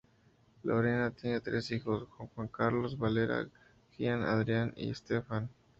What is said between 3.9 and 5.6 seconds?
Gian, Adrián y Stefan.